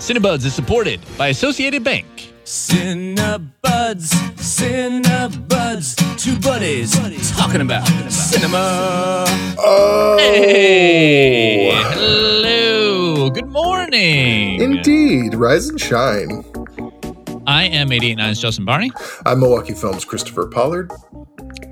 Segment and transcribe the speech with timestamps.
[0.00, 2.06] Cinebuds is supported by Associated Bank.
[2.44, 6.92] Cinebuds, Cinebuds, two buddies
[7.36, 9.24] talking about cinema.
[9.58, 14.60] Oh, Hey, hello, good morning.
[14.60, 15.34] indeed.
[15.34, 16.44] Rise and shine.
[17.46, 18.90] I am 889's Justin Barney.
[19.26, 20.90] I'm Milwaukee Films Christopher Pollard.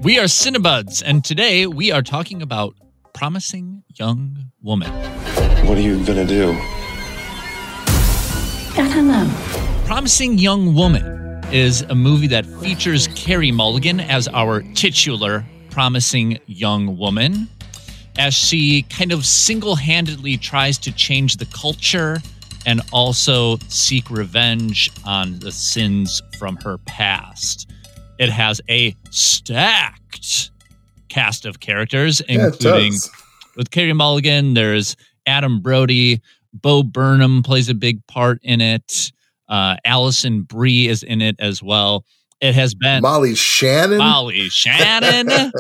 [0.03, 2.75] We are Cinebuds, and today we are talking about
[3.15, 4.91] Promising Young Woman.
[5.67, 6.53] What are you gonna do?
[8.79, 9.83] I don't know.
[9.87, 11.05] Promising Young Woman
[11.53, 17.49] is a movie that features Carey Mulligan as our titular promising young woman
[18.19, 22.19] as she kind of single handedly tries to change the culture
[22.67, 27.71] and also seek revenge on the sins from her past.
[28.19, 30.51] It has a stacked
[31.09, 33.11] cast of characters, Yeah, including does.
[33.57, 36.21] with Carey Mulligan, there's Adam Brody,
[36.63, 39.13] Bo Burnham plays a big part in it.
[39.49, 42.05] Uh, Alison Brie is in it as well.
[42.41, 43.99] It has been Molly Shannon.
[43.99, 45.29] Molly Shannon.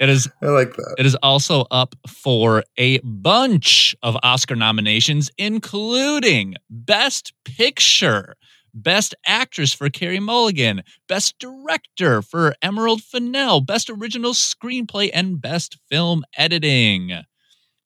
[0.00, 0.94] it is I like that.
[0.98, 8.36] it is also up for a bunch of Oscar nominations, including Best Picture,
[8.72, 15.76] Best Actress for Carey Mulligan, Best Director for Emerald Fennell, Best Original Screenplay, and Best
[15.90, 17.12] Film Editing.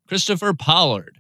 [0.07, 1.18] Christopher Pollard,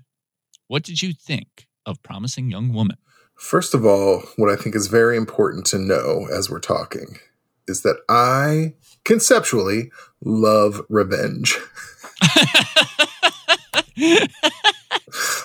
[0.69, 2.97] what did you think of Promising Young Woman?
[3.34, 7.19] First of all, what I think is very important to know as we're talking
[7.66, 8.74] is that I
[9.05, 9.91] conceptually
[10.22, 11.56] love revenge.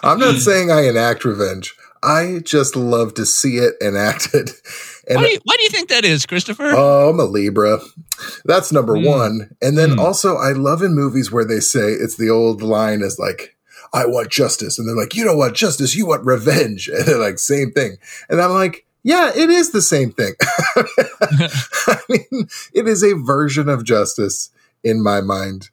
[0.03, 1.75] I'm not saying I enact revenge.
[2.01, 4.49] I just love to see it enacted.
[5.07, 6.71] And Why do, you, why do you think that is, Christopher?
[6.73, 7.79] Oh, I'm a Libra.
[8.45, 9.05] That's number Mm.
[9.05, 9.49] one.
[9.61, 9.99] And then Mm.
[9.99, 13.55] also, I love in movies where they say it's the old line is like,
[13.94, 14.80] I want justice.
[14.80, 16.89] And they're like, you don't want justice, you want revenge.
[16.94, 17.97] And they're like, same thing.
[18.30, 20.33] And I'm like, yeah, it is the same thing.
[20.41, 24.50] I mean, it is a version of justice
[24.84, 25.69] in my mind.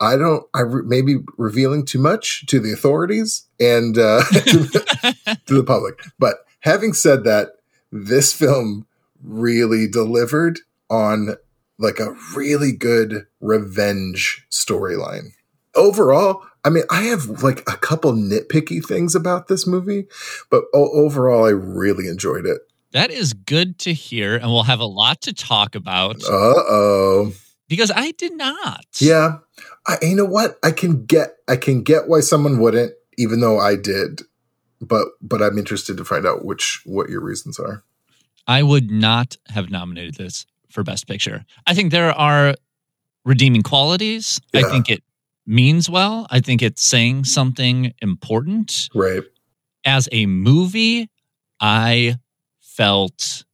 [0.00, 5.54] I don't, I re- maybe revealing too much to the authorities and uh, to, to
[5.54, 6.00] the public.
[6.18, 7.54] But having said that,
[7.90, 8.86] this film
[9.24, 11.36] really delivered on
[11.78, 15.32] like a really good revenge storyline.
[15.74, 20.06] Overall, I mean, I have like a couple nitpicky things about this movie,
[20.50, 22.58] but overall, I really enjoyed it.
[22.92, 27.32] that is good to hear, and we'll have a lot to talk about Uh oh.
[27.68, 28.86] because I did not.
[28.98, 29.38] Yeah.
[29.86, 30.58] I, you know what?
[30.62, 34.22] I can get, I can get why someone wouldn't, even though I did.
[34.80, 37.82] But, but I'm interested to find out which, what your reasons are.
[38.46, 41.44] I would not have nominated this for Best Picture.
[41.66, 42.54] I think there are
[43.24, 44.40] redeeming qualities.
[44.54, 45.02] I think it
[45.48, 46.26] means well.
[46.30, 48.88] I think it's saying something important.
[48.94, 49.22] Right.
[49.84, 51.10] As a movie,
[51.60, 52.16] I
[52.60, 53.44] felt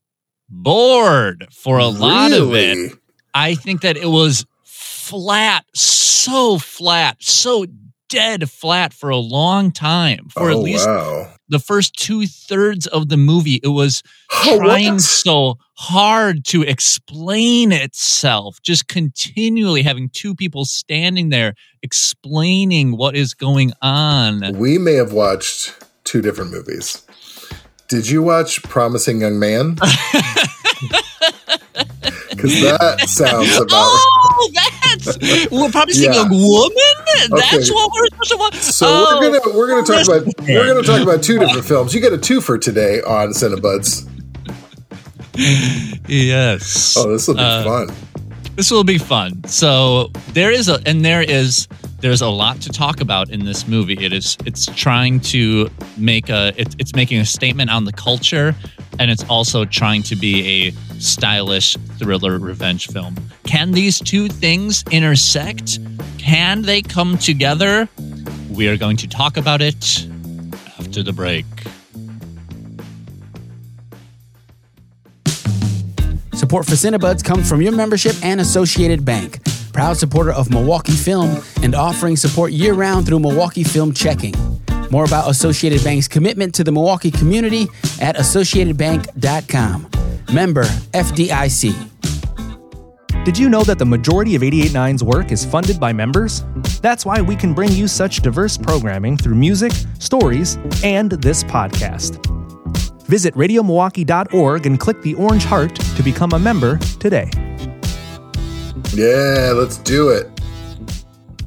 [0.49, 2.93] bored for a lot of it.
[3.33, 7.67] I think that it was flat, so flat, so
[8.09, 10.29] dead flat for a long time.
[10.31, 11.33] For at oh, least wow.
[11.49, 14.03] the first two thirds of the movie, it was
[14.47, 15.03] Oh, trying what?
[15.03, 23.35] so hard to explain itself, just continually having two people standing there explaining what is
[23.35, 24.57] going on.
[24.57, 27.03] We may have watched two different movies.
[27.89, 29.77] Did you watch Promising Young Man?
[32.45, 36.27] Because that sounds about Oh, that's we're probably seeing Yeah.
[36.27, 37.31] a woman.
[37.31, 37.73] That's Okay.
[37.73, 38.55] what we're supposed to watch.
[38.57, 40.55] So Oh, we're gonna we're gonna talk about listen.
[40.55, 41.95] we're gonna talk about two different films.
[41.95, 44.09] You get a two for today on Cinebuds.
[46.09, 46.97] yes.
[46.99, 47.89] Oh, this will be Uh, fun.
[48.57, 49.43] this will be fun.
[49.47, 51.67] So there is a and there is
[52.05, 53.95] there's a lot to talk about in this movie.
[53.95, 58.55] It is it's trying to make a it's it's making a statement on the culture
[58.99, 63.17] and it's also trying to be a stylish thriller revenge film.
[63.45, 65.79] Can these two things intersect?
[66.19, 67.89] Can they come together?
[68.51, 70.07] We are going to talk about it
[70.79, 71.47] after the break.
[76.35, 79.41] Support for Cinebuds comes from your membership and Associated Bank,
[79.75, 84.35] proud supporter of Milwaukee Film and offering support year round through Milwaukee Film Checking.
[84.91, 87.67] More about Associated Bank's commitment to the Milwaukee community
[88.01, 89.91] at associatedbank.com.
[90.33, 91.91] Member FDIC.
[93.25, 96.45] Did you know that the majority of 889's work is funded by members?
[96.81, 102.25] That's why we can bring you such diverse programming through music, stories, and this podcast.
[103.07, 107.31] Visit radiomilwaukee.org and click the orange heart to become a member today.
[108.93, 110.29] Yeah, let's do it.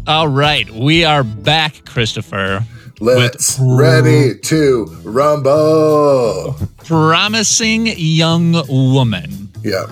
[0.08, 2.66] All right, we are back, Christopher.
[3.00, 6.56] Let's ready to rumble.
[6.86, 9.52] Promising young woman.
[9.62, 9.86] Yeah.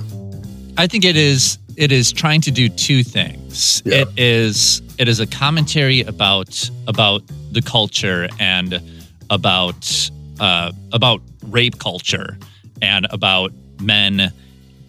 [0.78, 3.84] I think it is it is trying to do two things.
[3.86, 4.02] Yeah.
[4.02, 7.22] It is it is a commentary about about
[7.52, 8.82] the culture and
[9.30, 10.10] about
[10.40, 12.38] uh, about rape culture
[12.82, 14.32] and about men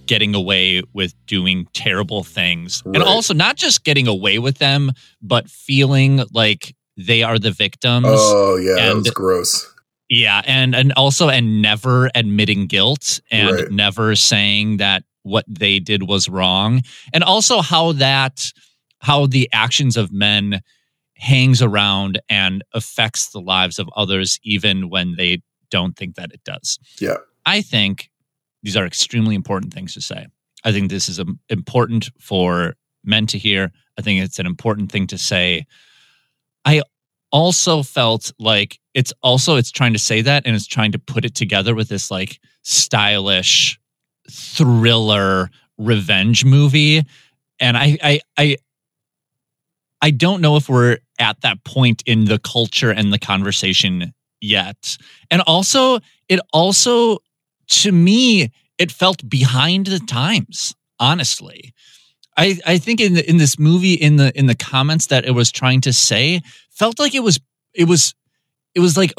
[0.06, 4.92] getting away with doing terrible things and also not just getting away with them
[5.22, 9.66] but feeling like they are the victims Oh yeah, that And- was gross.
[10.08, 13.70] yeah, and and also and never admitting guilt and Right.
[13.70, 16.82] never saying that what they did was wrong.
[17.12, 18.52] And also how that
[19.00, 20.60] how the actions of men
[21.16, 26.40] hangs around and affects the lives of others even when they don't think that it
[26.44, 26.78] does.
[27.00, 27.16] Yeah.
[27.44, 28.08] I think
[28.66, 30.26] these are extremely important things to say.
[30.64, 32.74] I think this is um, important for
[33.04, 33.70] men to hear.
[33.96, 35.66] I think it's an important thing to say.
[36.64, 36.82] I
[37.30, 41.24] also felt like it's also it's trying to say that and it's trying to put
[41.24, 43.78] it together with this like stylish
[44.28, 45.48] thriller
[45.78, 47.04] revenge movie
[47.60, 48.56] and I I I
[50.02, 54.96] I don't know if we're at that point in the culture and the conversation yet.
[55.30, 57.18] And also it also
[57.68, 61.72] to me it felt behind the times honestly
[62.36, 65.32] i i think in the, in this movie in the in the comments that it
[65.32, 66.40] was trying to say
[66.70, 67.40] felt like it was
[67.74, 68.14] it was
[68.74, 69.12] it was like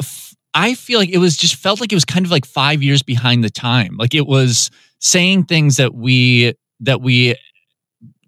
[0.54, 3.02] I feel like it was just felt like it was kind of like 5 years
[3.02, 7.36] behind the time like it was saying things that we that we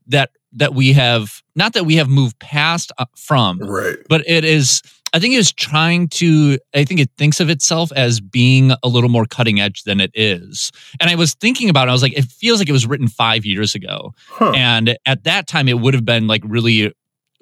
[0.09, 3.97] that that we have not that we have moved past uh, from Right.
[4.09, 7.93] but it is i think it is trying to i think it thinks of itself
[7.93, 10.71] as being a little more cutting edge than it is.
[11.01, 13.09] And i was thinking about it i was like it feels like it was written
[13.09, 14.15] five years ago.
[14.29, 14.53] Huh.
[14.55, 16.93] and at that time it would have been like really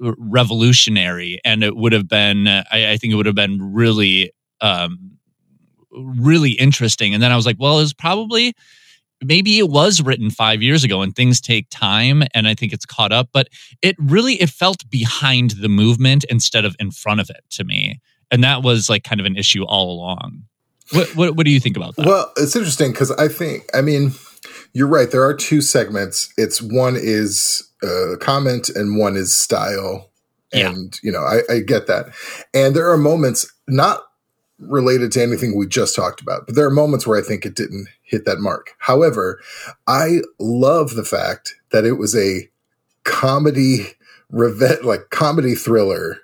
[0.00, 1.40] revolutionary.
[1.44, 2.62] And it would have been I,
[2.92, 5.18] I think it would have been really um
[5.90, 7.14] really interesting.
[7.14, 8.54] And then i was like well it was probably
[9.22, 12.86] maybe it was written five years ago and things take time and i think it's
[12.86, 13.48] caught up but
[13.82, 18.00] it really it felt behind the movement instead of in front of it to me
[18.30, 20.42] and that was like kind of an issue all along
[20.92, 23.82] what what, what do you think about that Well, it's interesting because I think, I
[23.82, 24.12] mean,
[24.72, 25.10] you're right.
[25.10, 26.32] There are two segments.
[26.36, 30.10] It's one is uh, comment and one is style.
[30.52, 30.70] Yeah.
[30.70, 32.06] And, you know, I, I get that.
[32.54, 34.02] And there are moments not
[34.58, 37.54] related to anything we just talked about, but there are moments where I think it
[37.54, 38.74] didn't hit that mark.
[38.78, 39.40] However,
[39.86, 42.48] I love the fact that it was a
[43.04, 43.86] comedy,
[44.30, 46.18] reve- like comedy thriller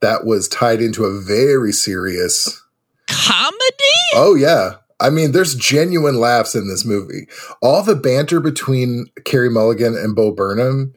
[0.00, 2.62] that was tied into a very serious
[3.08, 3.54] comedy
[4.14, 4.76] Oh yeah.
[5.00, 7.26] I mean, there's genuine laughs in this movie.
[7.60, 10.94] All the banter between Carey Mulligan and Bo Burnham.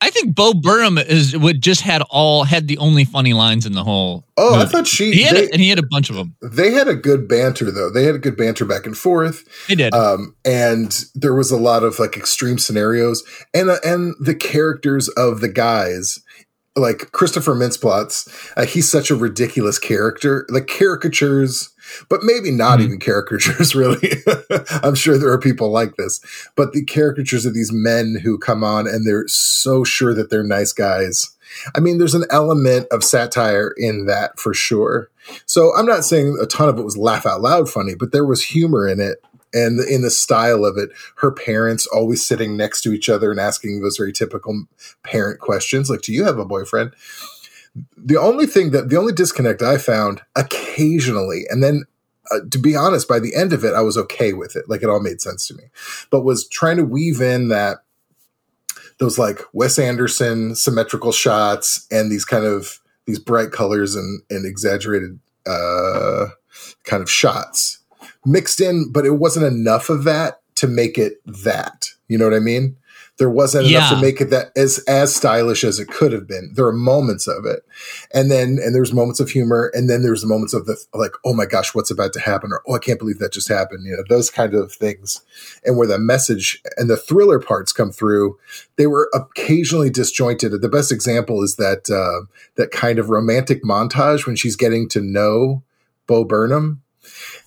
[0.00, 3.72] I think Bo Burnham is would just had all had the only funny lines in
[3.72, 4.24] the whole.
[4.36, 6.36] Oh, I thought she he had they, a, and he had a bunch of them.
[6.42, 7.90] they had a good banter though.
[7.90, 9.44] They had a good banter back and forth.
[9.66, 9.94] He did.
[9.94, 15.08] Um, and there was a lot of like extreme scenarios and uh, and the characters
[15.10, 16.18] of the guys
[16.76, 20.44] like Christopher Mintz-Plasse, uh, he's such a ridiculous character.
[20.48, 21.70] The caricatures,
[22.08, 22.82] but maybe not Mhm.
[22.84, 24.22] even caricatures, really.
[24.82, 26.20] I'm sure there are people like this,
[26.56, 30.42] but the caricatures of these men who come on and they're so sure that they're
[30.42, 31.30] nice guys.
[31.74, 35.08] I mean, there's an element of satire in that for sure.
[35.46, 38.26] So I'm not saying a ton of it was laugh out loud funny, but there
[38.26, 39.18] was humor in it
[39.54, 40.90] and in the style of it.
[41.16, 44.66] Her parents always sitting next to each other and asking those very typical
[45.02, 46.92] parent questions like, Do you have a boyfriend?
[47.96, 51.84] The only thing that the only disconnect I found occasionally, and then
[52.30, 54.68] uh, to be honest, by the end of it, I was okay with it.
[54.68, 55.64] Like it all made sense to me,
[56.10, 57.78] but was trying to weave in that
[58.98, 64.46] those like Wes Anderson symmetrical shots and these kind of these bright colors and, and
[64.46, 66.26] exaggerated uh,
[66.84, 67.78] kind of shots
[68.24, 71.88] mixed in, but it wasn't enough of that to make it that.
[72.08, 72.76] You know what I mean?
[73.18, 76.52] There wasn't enough to make it that as as stylish as it could have been.
[76.54, 77.60] There are moments of it,
[78.12, 81.32] and then and there's moments of humor, and then there's moments of the like, oh
[81.32, 83.86] my gosh, what's about to happen, or oh, I can't believe that just happened.
[83.86, 85.22] You know, those kind of things,
[85.64, 88.38] and where the message and the thriller parts come through,
[88.76, 90.52] they were occasionally disjointed.
[90.52, 95.00] The best example is that uh, that kind of romantic montage when she's getting to
[95.00, 95.62] know
[96.06, 96.82] Bo Burnham.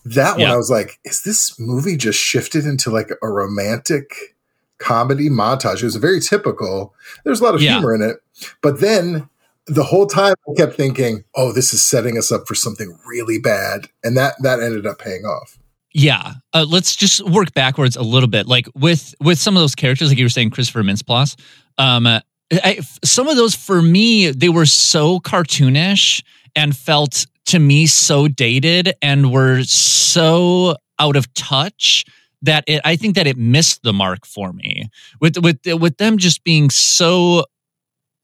[0.05, 0.53] That one, Yeah.
[0.53, 4.35] I was like, is this movie just shifted into like a romantic
[4.79, 5.77] comedy montage?
[5.77, 6.93] It was very typical.
[7.23, 7.73] There's a lot of Yeah.
[7.73, 8.17] humor in it,
[8.61, 9.29] but then
[9.67, 13.37] the whole time I kept thinking, oh, this is setting us up for something really
[13.37, 15.57] bad, and that that ended up paying off.
[15.93, 18.47] Yeah, uh, let's just work backwards a little bit.
[18.47, 21.35] Like with with some of those characters, like you were saying, Christopher Mintz-Plasse.
[21.77, 22.07] Um,
[22.51, 26.23] I, some of those for me, they were so cartoonish
[26.55, 32.05] and felt to me so dated and were so out of touch
[32.41, 34.89] that it I think that it missed the mark for me.
[35.21, 37.45] With with with them just being so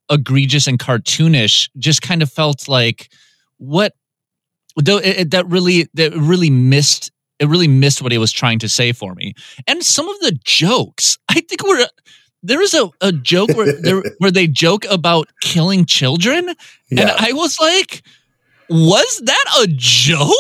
[0.10, 3.12] egregious and cartoonish just kind of felt like
[3.58, 3.94] what
[4.82, 8.60] though it, it- that really that really missed it really missed what it was trying
[8.60, 9.34] to say for me
[9.68, 11.86] and some of the jokes i think were
[12.44, 16.50] there was a, a joke where there, where they joke about killing children
[16.92, 18.04] and i was like
[18.70, 20.32] was that a joke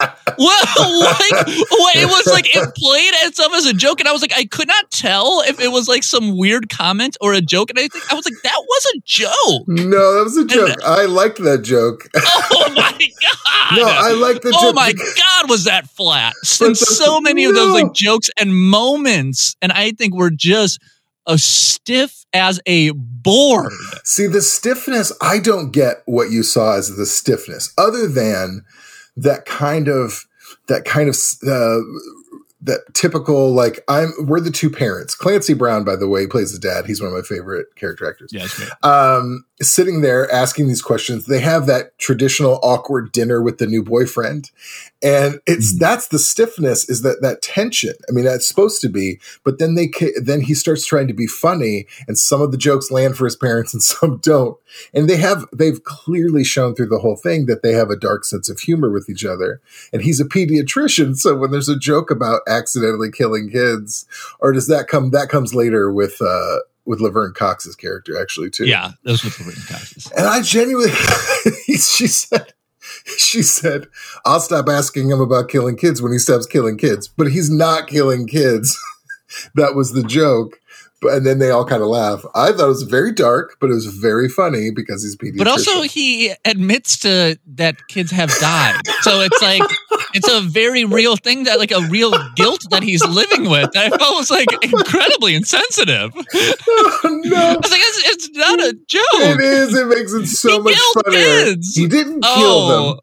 [0.38, 4.22] well, like, well, it was like it played itself as a joke, and I was
[4.22, 7.70] like, I could not tell if it was like some weird comment or a joke,
[7.70, 9.68] and I think I was like, that was a joke.
[9.68, 10.82] No, that was a joke.
[10.84, 12.08] I liked that joke.
[12.52, 13.76] Oh my god!
[13.76, 16.34] No, I like the oh my god, was that flat?
[16.60, 20.80] And so many of those like jokes and moments, and I think we're just
[21.30, 23.72] as stiff as a board.
[24.04, 28.64] See, the stiffness, I don't get what you saw as the stiffness, other than
[29.16, 30.26] that kind of
[30.68, 31.80] that kind of uh,
[32.62, 35.14] that typical like I'm we're the two parents.
[35.14, 36.86] Clancy Brown, by the way, plays the dad.
[36.86, 38.30] He's one of my favorite character actors.
[38.32, 41.26] Yes, um, sitting there asking these questions.
[41.26, 44.50] They have that traditional awkward dinner with the new boyfriend,
[45.02, 47.94] and it's that's the stiffness is that that tension.
[48.08, 49.90] I mean, that's supposed to be, but then they
[50.20, 53.36] then he starts trying to be funny, and some of the jokes land for his
[53.36, 54.58] parents and some don't.
[54.94, 58.24] And they have they've clearly shown through the whole thing that they have a dark
[58.24, 59.60] sense of humor with each other.
[59.92, 64.06] And he's a pediatrician, so when there's a joke about accidentally killing kids,
[64.40, 68.66] or does that come that comes later with uh with Laverne Cox's character actually too.
[68.66, 70.10] yeah, those were Laverne copies.
[70.16, 70.90] And I genuinely,
[71.78, 72.52] she said,
[73.16, 73.86] she said,
[74.24, 77.86] I'll stop asking him about killing kids when he stops killing kids, but he's not
[77.86, 78.78] killing kids.
[79.54, 80.58] that was the joke.
[81.02, 82.26] But, and then they all kind of laugh.
[82.34, 85.38] I thought it was very dark, but it was very funny because he's pediatrician.
[85.38, 88.82] But also, he admits to that kids have died.
[89.00, 89.62] So it's like
[90.14, 93.70] it's a very real thing that, like, a real guilt that he's living with.
[93.72, 96.12] That I felt was like incredibly insensitive.
[96.16, 99.04] I no, was like, it's, it's not a joke.
[99.14, 99.74] It is.
[99.76, 101.20] It makes it so He much funnier.
[101.20, 101.74] kids.
[101.74, 102.88] He didn't kill Oh.
[102.92, 103.00] them.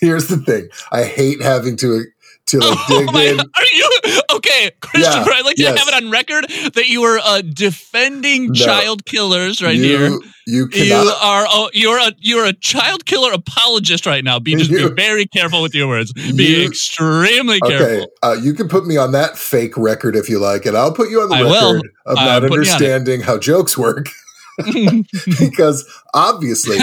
[0.00, 0.68] Here's the thing.
[0.92, 2.04] I hate having to
[2.46, 3.36] to like Oh dig in.
[3.38, 3.46] God.
[3.56, 3.90] Are you
[4.36, 5.30] okay, Christopher?
[5.32, 5.78] I'd like to yes.
[5.78, 8.52] have it on record that you are uh, defending No.
[8.54, 10.08] child killers right you, here.
[10.08, 11.06] You You cannot.
[11.22, 14.38] are oh, you're a you're a child killer apologist right now.
[14.38, 16.12] Be just You- be very careful with your words.
[16.12, 18.12] Be You- extremely Okay, careful.
[18.22, 21.08] uh, you can put me on that fake record if you like, and I'll put
[21.10, 21.82] you on the I record will.
[22.06, 22.52] of not putting you on it.
[22.52, 24.06] understanding how jokes work.
[25.40, 26.76] because obviously,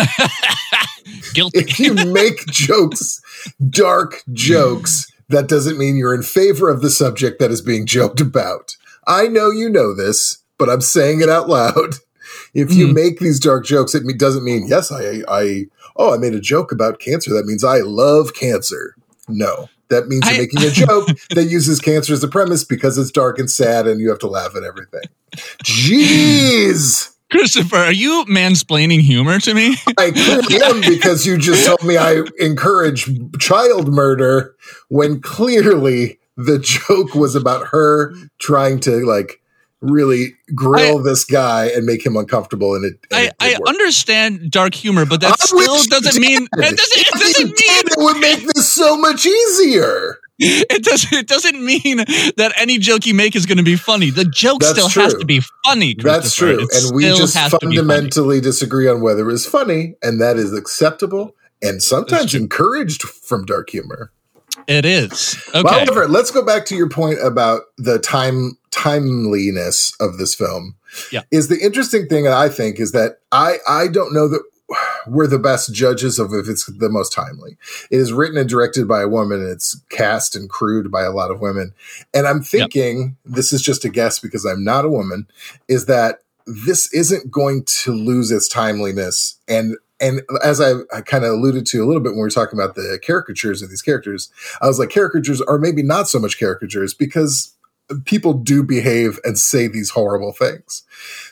[1.34, 1.60] Guilty.
[1.60, 3.22] if you make jokes,
[3.70, 8.22] dark jokes, that doesn't mean you're in favor of the subject that is being joked
[8.22, 8.76] about.
[9.08, 11.96] I know you know this, but I'm saying it out loud.
[12.54, 12.94] If you Mhm.
[12.94, 16.72] make these dark jokes, it doesn't mean yes, I, I, oh, I made a joke
[16.72, 17.34] about cancer.
[17.34, 18.96] That means I love cancer.
[19.30, 22.98] No, that means you're I- making a joke that uses cancer as a premise because
[22.98, 25.02] it's dark and sad, and you have to laugh at everything.
[25.64, 27.11] Jeez.
[27.32, 29.78] Christopher, are you mansplaining humor to me?
[29.98, 33.10] I clearly am because you just told me I encourage
[33.40, 34.56] child murder
[34.90, 39.42] when clearly the joke was about her trying to like
[39.82, 44.52] really grill this guy and make him uncomfortable and it, and I, it I understand
[44.52, 48.20] dark humor, but that I still doesn't mean it doesn't it doesn't mean it would
[48.20, 50.20] make this so much easier.
[50.70, 54.10] it doesn't it doesn't mean that any joke you make is going to be funny.
[54.10, 55.94] The joke That's still has to be funny.
[55.94, 56.62] That's true.
[56.62, 61.84] It And we just fundamentally disagree on whether it's funny, and that is acceptable and
[61.84, 64.12] sometimes encouraged from dark humor.
[64.68, 65.62] It is okay.
[65.64, 70.76] Well, However, let's go back to your point about the time timeliness of this film.
[71.12, 71.22] Yeah.
[71.30, 74.42] Is the interesting thing I think is that I I don't know that
[75.08, 77.58] we're the best judges of if it's the most timely.
[77.90, 81.12] It is written and directed by a woman and it's cast and crewed by a
[81.12, 81.74] lot of women.
[82.14, 85.28] And I'm thinking this is just a guess because I'm not a woman
[85.68, 91.24] is that this isn't going to lose its timeliness and and as I, I kind
[91.24, 93.84] of alluded to a little bit when we were talking about the caricatures of these
[93.84, 97.54] characters, I was like, caricatures are maybe not so much caricatures because
[98.06, 100.82] people do behave and say these horrible things.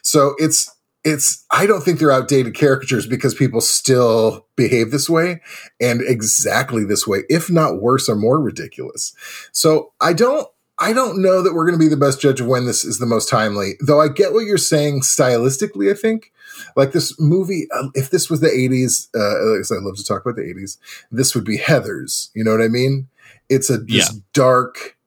[0.03, 0.69] So it's
[1.03, 5.41] it's I don't think they're outdated caricatures because people still behave this way
[5.79, 9.13] and exactly this way, if not worse or more ridiculous.
[9.51, 12.47] So I don't I don't know that we're going to be the best judge of
[12.47, 13.73] when this is the most timely.
[13.85, 16.31] Though I get what you're saying stylistically, I think.
[16.75, 20.03] Like this movie, uh, if this was the 80s, uh, I said, I love to
[20.03, 20.77] talk about the 80s,
[21.11, 22.29] this would be Heathers.
[22.33, 23.07] You know what I mean?
[23.49, 24.19] It's a this Yeah.
[24.33, 24.98] dark, uh,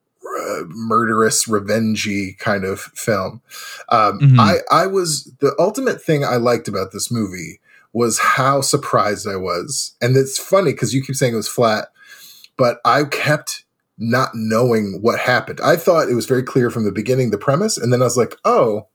[0.69, 3.40] murderous, revengey kind of film.
[3.88, 4.38] Um, Mhm.
[4.38, 7.61] I, I was the ultimate thing I liked about this movie
[7.92, 9.95] was how surprised I was.
[10.00, 11.88] And it's funny because you keep saying it was flat,
[12.57, 13.64] but I kept
[13.99, 15.61] not knowing what happened.
[15.62, 17.76] I thought it was very clear from the beginning, the premise.
[17.76, 18.88] And then I was like, oh,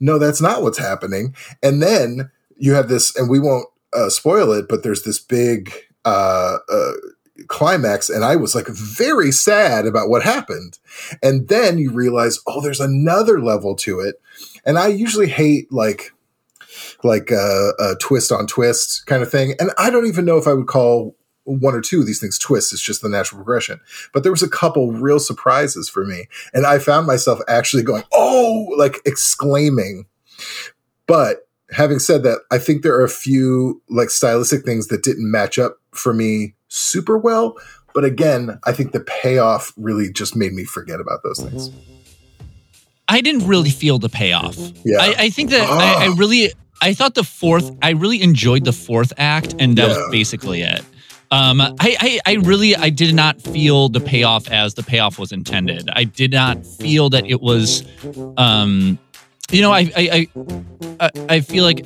[0.00, 1.34] no, that's not what's happening.
[1.62, 5.72] And then you have this, and we won't uh, spoil it, but there's this big
[6.04, 6.92] uh, uh,
[7.46, 10.78] climax, and I was like very sad about what happened.
[11.22, 14.20] And then you realize, oh, there's another level to it.
[14.64, 16.12] And I usually hate like
[17.02, 19.54] like a, a twist on twist kind of thing.
[19.60, 22.38] And I don't even know if I would call one or two of these things
[22.38, 22.72] twists.
[22.72, 23.80] It's just the natural progression.
[24.12, 26.28] But there was a couple real surprises for me.
[26.52, 30.06] And I found myself actually going, oh, like exclaiming.
[31.06, 35.30] But having said that, I think there are a few like stylistic things that didn't
[35.30, 37.56] match up for me super well.
[37.94, 41.70] But again, I think the payoff really just made me forget about those things.
[43.08, 44.56] I didn't really feel the payoff.
[44.84, 44.98] Yeah.
[45.00, 46.14] I, I think that I, I Ah.
[46.16, 49.96] really, I thought the fourth, I really enjoyed the fourth act, and that Yeah.
[49.96, 50.84] was basically it.
[51.30, 55.32] Um, I, I, I really, I did not feel the payoff as the payoff was
[55.32, 55.88] intended.
[55.92, 57.82] I did not feel that it was,
[58.38, 58.98] um,
[59.50, 60.28] you know, I, I,
[61.00, 61.84] I, I- feel like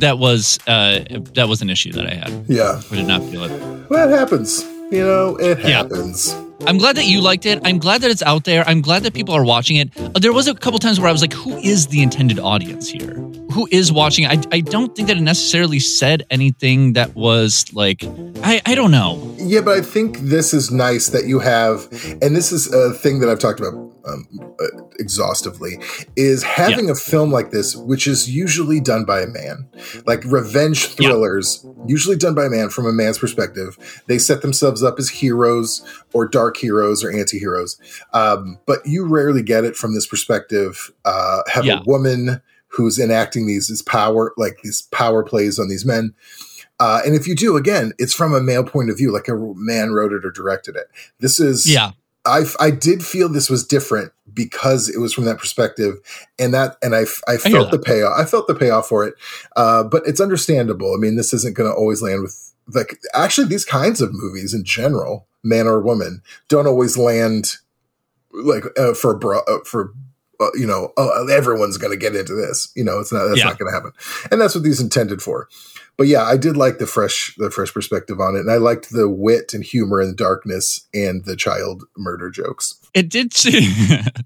[0.00, 1.00] that was, uh,
[1.34, 2.44] that was an issue that I had.
[2.48, 2.80] Yeah.
[2.90, 3.90] I did not feel it.
[3.90, 4.62] Well, it happens.
[4.90, 5.82] You know, it Yeah.
[5.82, 6.34] happens.
[6.66, 7.60] I'm glad that you liked it.
[7.64, 8.64] I'm glad that it's out there.
[8.68, 9.88] I'm glad that people are watching it.
[10.20, 13.14] There was a couple times where I was like, who is the intended audience here?
[13.52, 14.26] Who is watching?
[14.26, 18.02] I, I don't think that it necessarily said anything that was like,
[18.42, 19.34] I, I don't know.
[19.38, 21.88] Yeah, but I think this is nice that you have,
[22.22, 23.74] and this is a thing that I've talked about
[24.06, 24.26] um,
[24.58, 24.64] uh,
[24.98, 25.78] exhaustively,
[26.16, 29.68] is having a film like this, which is usually done by a man,
[30.06, 31.08] like revenge Yeah.
[31.10, 34.02] thrillers, usually done by a man from a man's perspective.
[34.06, 35.82] They set themselves up as heroes
[36.14, 37.78] or dark heroes or anti-heroes,
[38.12, 40.90] um, but you rarely get it from this perspective.
[41.04, 41.80] Uh, have Yeah.
[41.80, 46.14] a woman who's enacting these as power, like these power plays on these men.
[46.78, 49.34] Uh, and if you do, again, it's from a male point of view, like a
[49.54, 50.86] man wrote it or directed it.
[51.18, 51.92] This is, Yeah.
[52.26, 55.94] I, I did feel this was different because it was from that perspective,
[56.38, 58.12] and that, and I, I felt the payoff.
[58.14, 59.14] I felt the payoff for it,
[59.56, 60.94] uh, but it's understandable.
[60.94, 64.54] I mean, this isn't going to always land with like actually these kinds of movies
[64.54, 67.56] in general, man or woman, don't always land
[68.32, 69.92] like uh, for bro, uh, for
[70.40, 72.72] uh, you know uh, everyone's going to get into this.
[72.74, 73.44] You know, it's not that's Yeah.
[73.46, 73.92] not going to happen,
[74.30, 75.48] and that's what these intended for.
[75.98, 78.90] But yeah, I did like the fresh the fresh perspective on it, and I liked
[78.90, 82.76] the wit and humor and darkness and the child murder jokes.
[82.94, 83.54] It did seem,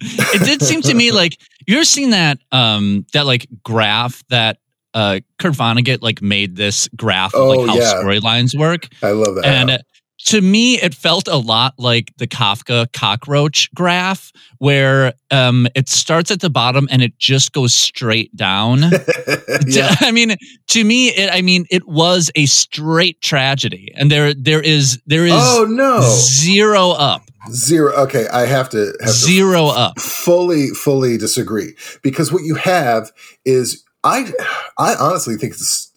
[0.01, 4.59] it did seem to me like you're seeing that, um, that like graph that,
[4.95, 7.95] uh, Kurt Vonnegut like made this graph of Oh, like how yeah.
[7.95, 8.87] storylines work.
[9.03, 9.45] I love that.
[9.45, 9.83] And
[10.25, 16.31] to me, it felt a lot like the Kafka cockroach graph, where um, it starts
[16.31, 18.81] at the bottom and it just goes straight down.
[19.67, 20.37] yeah, I mean,
[20.69, 25.27] to me, it, I mean, it was a straight tragedy, and there, there is, there
[25.27, 27.93] is oh no, zero up, zero.
[27.95, 29.99] Okay, I have to have to zero up.
[29.99, 33.13] fully fully disagree because what you have
[33.45, 34.33] is I
[34.79, 35.91] I honestly think this.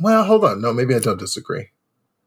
[0.00, 0.60] Well, hold on.
[0.60, 1.70] No, maybe I don't disagree.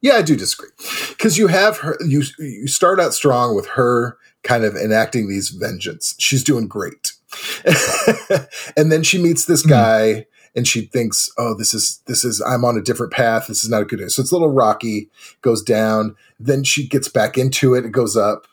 [0.02, 0.70] Yeah, I do disagree
[1.10, 1.98] because you have her.
[2.06, 6.16] You you start out strong with her kind of enacting these vengeance.
[6.18, 7.14] She's doing great,
[8.78, 9.70] and then she meets this Hmm.
[9.70, 10.26] guy.
[10.54, 13.48] And she thinks, "Oh, this is this is I'm on a different path.
[13.48, 15.10] This is not a good day." So it's a little rocky.
[15.42, 16.14] Goes down.
[16.42, 17.86] Then she gets back into it.
[17.86, 18.48] It goes up.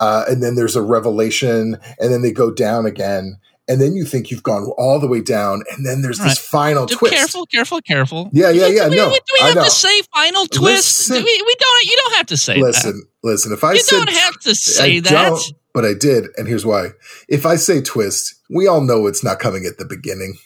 [0.00, 3.36] Uh, and then there's a revelation, and then they go down again,
[3.68, 6.30] and then you think you've gone all the way down, and then there's Right.
[6.30, 7.14] this final Just twist.
[7.14, 8.30] Careful, careful, careful.
[8.32, 11.08] Yeah, yeah, yeah, Do we, no, do we have to say final twist?
[11.10, 11.16] Listen.
[11.18, 11.84] Do we, we don't.
[11.86, 13.52] You don't have to say Listen, listen.
[13.52, 13.72] If I.
[13.74, 15.52] You said don't have to say I that.
[15.72, 16.88] but I did, and here's why.
[17.28, 20.38] If I say twist, we all know it's not coming at the beginning.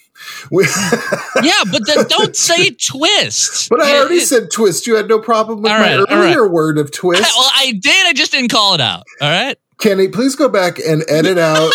[0.50, 0.64] We,
[1.42, 3.68] Yeah, but then don't say twist.
[3.68, 4.86] but I already it- said twist.
[4.86, 7.20] You had no problem with All my right, earlier word of twist.
[7.22, 8.06] Well, I did.
[8.06, 9.04] I just didn't call it out.
[9.20, 9.56] All right.
[9.78, 11.70] Kenny, please go back and edit out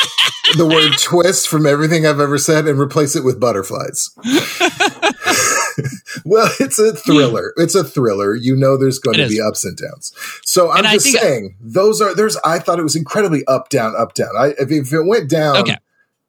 [0.57, 4.09] the word twist from everything I've ever said and replace it with butterflies.
[6.25, 7.53] well, it's a thriller.
[7.57, 8.35] It's a thriller.
[8.35, 10.13] You know there's going It to be ups and downs.
[10.43, 13.93] So I'm And just saying those are there's I thought it was incredibly up down
[13.97, 14.31] up down.
[14.37, 15.77] I if, if it went down Okay.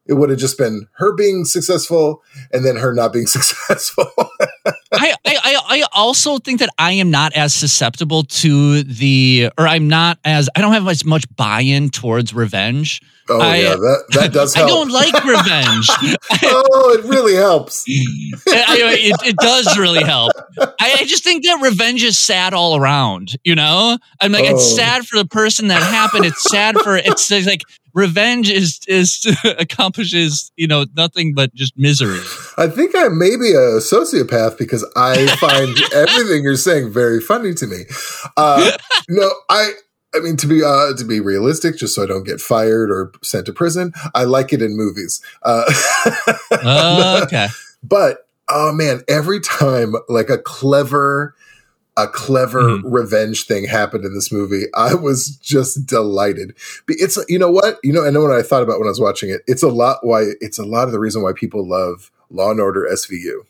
[0.05, 4.11] it would have just been her being successful and then her not being successful.
[4.93, 9.87] I, I, I also think that I am not as susceptible to the, or I'm
[9.87, 13.01] not as, I don't have as much buy-in towards revenge.
[13.29, 14.67] oh I- yeah, that that does help.
[14.69, 15.89] I don't like revenge.
[16.43, 17.83] oh, it really helps.
[17.87, 20.31] It, it does really help.
[20.59, 23.35] I, I just think that revenge is sad all around.
[23.43, 24.55] You know, I'm like, Oh.
[24.55, 26.25] it's sad for the person that happened.
[26.25, 27.61] It's sad for it's like
[27.93, 29.23] revenge is is
[29.59, 32.19] accomplishes you know nothing but just misery.
[32.57, 37.53] I think I may be a sociopath because I find everything you're saying very funny
[37.55, 37.83] to me.
[38.37, 38.71] Uh,
[39.09, 39.71] no, I.
[40.15, 43.11] I mean, to be uh, to be realistic, just so I don't get fired or
[43.23, 45.23] sent to prison, I like it in movies.
[45.41, 45.63] Uh,
[46.51, 47.47] Uh, okay.
[47.81, 51.33] but oh man, every time like a clever,
[51.97, 52.81] a clever Mhm.
[52.85, 56.53] revenge thing happened in this movie, I was just delighted.
[56.87, 58.05] It's you know what you know.
[58.05, 59.41] I know what I thought about when I was watching it.
[59.47, 62.59] It's a lot why it's a lot of the reason why people love Law and
[62.59, 63.45] Order SVU.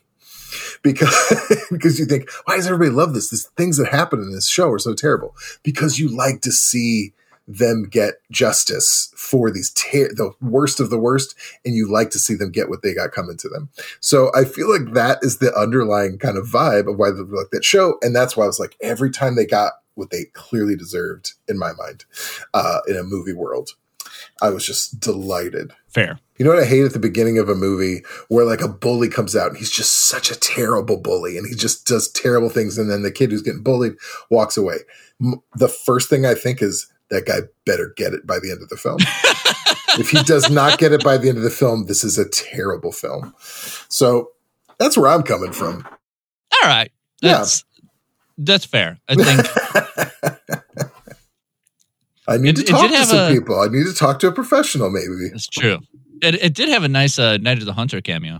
[0.84, 3.30] Because because you think why does everybody love this?
[3.30, 5.34] These things that happen in this show are so terrible.
[5.64, 7.12] Because you like to see
[7.46, 12.18] them get justice for these ter- the worst of the worst, and you like to
[12.18, 13.68] see them get what they got coming to them.
[14.00, 17.50] So I feel like that is the underlying kind of vibe of why they like
[17.50, 20.76] that show, and that's why I was like, every time they got what they clearly
[20.76, 22.04] deserved in my mind,
[22.52, 23.74] uh, in a movie world,
[24.42, 25.72] I was just delighted.
[25.88, 26.18] Fair.
[26.38, 29.08] You know what I hate at the beginning of a movie where like a bully
[29.08, 32.76] comes out and he's just such a terrible bully and he just does terrible things
[32.76, 33.94] and then the kid who's getting bullied
[34.30, 34.78] walks away.
[35.22, 38.62] M- The first thing I think is that guy better get it by the end
[38.62, 38.98] of the film.
[40.00, 42.28] if he does not get it by the end of the film, this is a
[42.28, 43.32] terrible film.
[43.88, 44.30] So
[44.78, 45.86] that's where I'm coming from.
[46.62, 46.90] All right.
[47.22, 47.38] Yeah.
[47.38, 47.64] That's
[48.38, 48.98] that's fair.
[49.08, 50.90] I think
[52.28, 53.60] I need It- to talk to some a- people.
[53.60, 55.30] I need to talk to a professional, maybe.
[55.34, 55.78] it's true.
[56.22, 58.38] It, it did have a nice uh, Night of the Hunter cameo.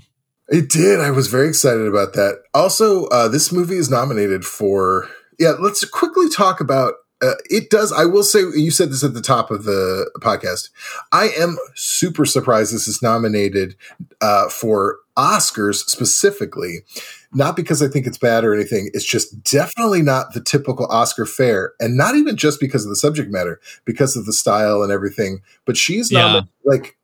[0.48, 1.00] It did.
[1.00, 2.40] I was very excited about that.
[2.54, 5.08] Also, uh, this movie is nominated for.
[5.38, 6.94] Yeah, let's quickly talk about.
[7.22, 7.92] Uh, it does.
[7.92, 10.68] I will say you said this at the top of the podcast.
[11.12, 13.76] I am super surprised this is nominated
[14.20, 16.81] uh, for Oscars specifically.
[17.33, 18.90] Not because I think it's bad or anything.
[18.94, 22.96] It's just definitely not the typical Oscar fare, and not even just because of the
[22.96, 25.40] subject matter, because of the style and everything.
[25.64, 26.20] But she's Yeah.
[26.20, 26.96] nominated like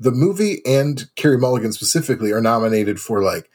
[0.00, 3.48] the movie and Carey Mulligan specifically are nominated for like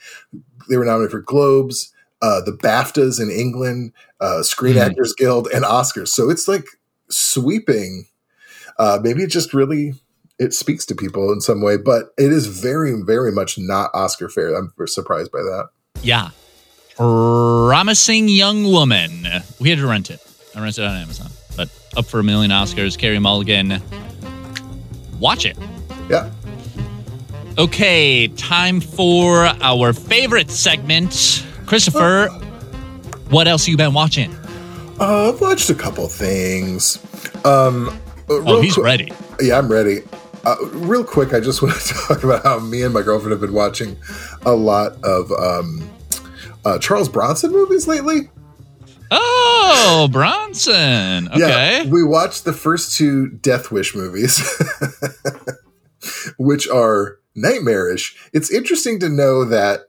[0.70, 1.91] they were nominated for Globes,
[2.22, 4.82] uh, the BAFTAs in England, uh, Screen Mhm.
[4.88, 6.10] Actors Guild, and Oscars.
[6.10, 6.65] So it's like
[7.10, 8.08] sweeping.
[8.78, 9.93] Uh, maybe it just really
[10.39, 14.30] it speaks to people in some way, but it is very, very much not Oscar
[14.30, 14.54] fare.
[14.56, 15.69] I'm surprised by that.
[16.02, 16.30] Yeah.
[16.95, 19.28] Promising Young Woman.
[19.60, 20.19] We had to rent it.
[20.56, 21.28] I rented it on Amazon.
[21.56, 23.82] But up for a million Oscars, Carey Mulligan.
[25.19, 25.58] Watch it.
[26.10, 26.32] Yeah.
[27.58, 31.43] Okay, time for our favorite segment.
[31.65, 32.28] Christopher,
[33.30, 34.32] what else you been watching?
[35.00, 36.97] Uh, I've watched a couple things.
[37.45, 37.93] Um, uh,
[38.30, 39.12] Oh, he's quick- ready.
[39.39, 40.02] Yeah, I'm ready.
[40.47, 43.41] Uh, real quick, I just want to talk about how me and my girlfriend have
[43.41, 43.97] been watching
[44.45, 45.89] a lot of um,
[46.63, 48.29] uh, Charles Bronson movies lately.
[49.12, 51.27] Oh, Bronson.
[51.27, 51.39] Okay.
[51.39, 54.41] Yeah, we watched the first two Death Wish movies,
[56.38, 58.17] which are nightmarish.
[58.31, 59.81] It's interesting to know that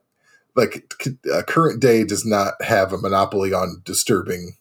[0.57, 0.93] like
[1.33, 4.57] uh, current day does not have a monopoly on disturbing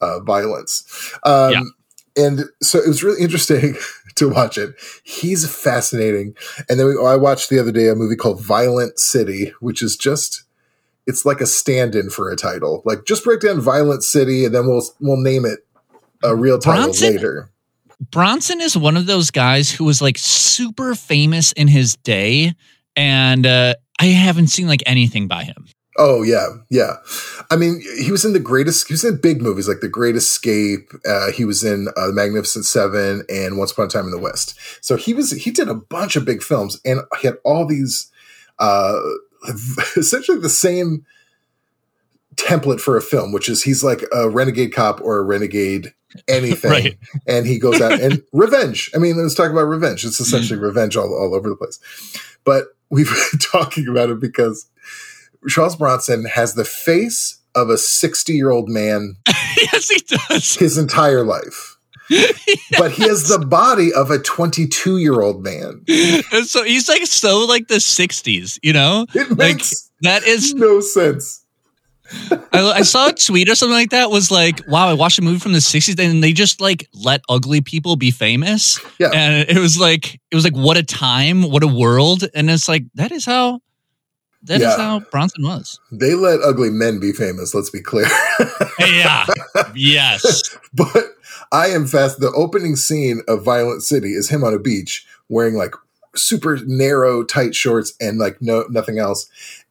[0.00, 1.12] uh, violence.
[1.24, 1.62] Um, Yeah.
[2.14, 3.74] And so it was really interesting
[4.16, 4.74] to watch it.
[5.04, 6.34] He's fascinating.
[6.68, 9.96] And then we, I watched the other day a movie called Violent City, which is
[9.96, 10.44] just
[11.06, 12.82] it's like a stand-in for a title.
[12.84, 15.60] Like just break down Violent City, and then we'll we'll name it
[16.22, 17.12] a real title Bronson?
[17.12, 17.48] later.
[18.10, 22.54] Bronson is one of those guys who was like super famous in his day,
[22.96, 25.66] and uh, I haven't seen like anything by him.
[25.98, 26.96] Oh yeah, yeah.
[27.50, 28.88] I mean, he was in the greatest.
[28.88, 30.90] He was in big movies like The Great Escape.
[31.06, 34.18] Uh, he was in uh, The Magnificent Seven and Once Upon a Time in the
[34.18, 34.58] West.
[34.80, 35.32] So he was.
[35.32, 38.10] He did a bunch of big films, and he had all these,
[38.58, 38.98] uh,
[39.96, 41.04] essentially the same
[42.36, 45.92] template for a film, which is he's like a renegade cop or a renegade
[46.28, 46.98] anything, Right.
[47.26, 48.90] and he goes out and revenge.
[48.94, 50.04] I mean, let's talk about revenge.
[50.04, 51.78] It's essentially revenge all, all over the place.
[52.44, 54.66] But we've been talking about it because
[55.48, 59.16] Charles Bronson has the face of a 60 year old man
[59.56, 60.54] yes, he does.
[60.56, 61.76] his entire life.
[62.78, 65.82] But he has the body of a 22 year old man.
[66.32, 69.06] And so he's like so like the '60s, you know.
[69.14, 70.52] It Like makes that is.
[70.54, 71.44] no sense.
[72.30, 74.10] I, I saw a tweet or something like that.
[74.10, 77.22] Was like, wow, I watched a movie from the '60s, and they just like let
[77.28, 78.78] ugly people be famous.
[78.98, 79.10] Yeah.
[79.14, 82.68] and it was like, it was like, what a time, what a world, and it's
[82.68, 83.60] like that is how.
[84.44, 84.76] That is Yeah.
[84.76, 85.78] how Bronson was.
[85.90, 88.06] They let ugly men be famous, let's be clear.
[88.78, 89.26] Yeah.
[89.74, 90.56] yes.
[90.74, 91.14] but
[91.52, 92.18] I am fast.
[92.20, 95.74] The opening scene of Violent City is him on a beach wearing like
[96.16, 99.28] super narrow, tight shorts and like no nothing else.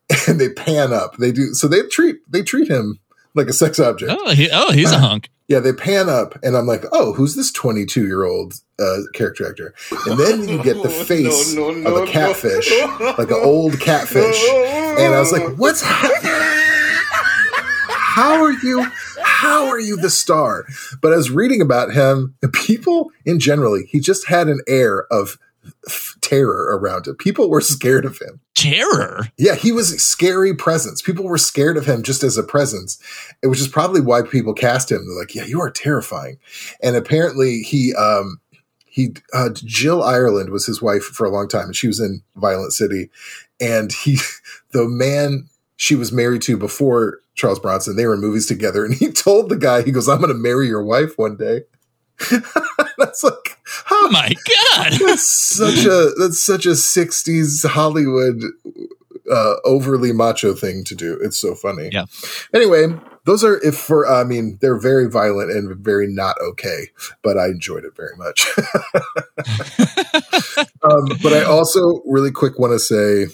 [0.27, 1.15] And they pan up.
[1.17, 2.99] They do so they treat they treat him
[3.33, 4.11] like a sex object.
[4.13, 5.29] Oh, he, oh, he's a hunk.
[5.51, 9.49] Yeah, they pan up, and I'm like, "Oh, who's this 22 year old uh, character
[9.49, 9.73] actor?"
[10.07, 12.71] And then you get the face no, no, of a catfish,
[13.17, 16.31] like an old catfish, and I was like, "What's happening?
[17.89, 18.89] How are you?
[19.21, 20.63] How are you the star?"
[21.01, 22.33] But I was reading about him.
[22.53, 25.37] People in generally, he just had an air of
[26.21, 27.15] terror around him.
[27.15, 28.39] People were scared of him.
[28.55, 29.27] Terror.
[29.37, 31.01] Yeah, he was a scary presence.
[31.01, 33.01] People were scared of him just as a presence,
[33.43, 35.05] which is probably why people cast him.
[35.05, 36.37] They're like, "Yeah, you are terrifying."
[36.81, 38.39] And apparently, he um
[38.91, 42.21] he uh, Jill Ireland was his wife for a long time, and she was in
[42.35, 43.09] Violent City.
[43.59, 44.17] And he,
[44.71, 48.93] the man she was married to before Charles Bronson, they were in movies together, and
[48.93, 51.61] he told the guy, he goes, "I'm going to marry your wife one day."
[52.97, 53.57] That's like,
[53.89, 54.93] Oh my god.
[54.99, 58.41] that's such a that's such a 60s hollywood
[59.31, 62.05] uh overly macho thing to do it's so funny Yeah.
[62.53, 62.87] anyway
[63.25, 66.87] those are if for i mean they're very violent and very not okay
[67.23, 68.45] but i enjoyed it very much
[70.83, 73.27] um but i also really quick want to say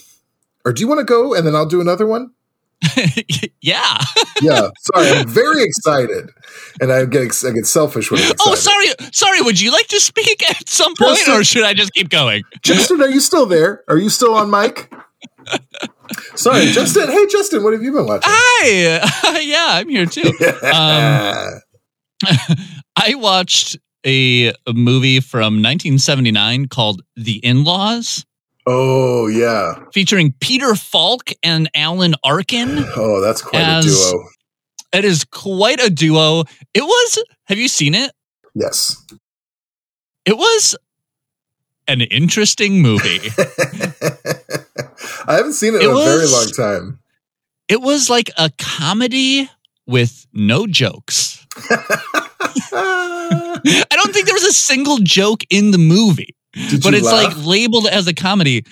[0.65, 2.31] or do you want to go and then i'll do another one
[3.61, 3.97] yeah.
[4.41, 6.29] yeah sorry i'm very excited
[6.81, 8.87] and i get i get selfish when excited Oh, sorry.
[9.11, 9.41] Sorry.
[9.41, 12.43] Would you like to speak at some point, Justin- or should I just keep going?
[12.63, 13.83] Justin, are you still there?
[13.87, 14.91] Are you still on mic?
[16.35, 17.09] Sorry, Justin.
[17.09, 18.23] Hey, Justin, what have you been watching?
[18.25, 19.39] Hi.
[19.41, 20.31] yeah, I'm here too.
[20.63, 21.61] Um,
[22.95, 28.25] I watched a, a movie from 1979 called The In Laws,
[28.65, 29.83] oh yeah.
[29.93, 32.83] featuring Peter Falk and Alan Arkin.
[32.95, 34.27] Oh, that's quite a duo.
[34.93, 36.43] It is quite a duo.
[36.73, 37.23] It was.
[37.45, 38.11] Have you seen it?
[38.55, 38.95] Yes.
[40.25, 40.75] It was
[41.87, 43.19] an interesting movie.
[45.27, 46.99] I haven't seen it, It in a very long time.
[47.69, 49.49] it was like a comedy
[49.85, 51.45] with no jokes.
[52.73, 56.35] I don't think there was a single joke in the movie.
[56.69, 57.35] Did but it's laugh?
[57.35, 58.65] like labeled as a comedy.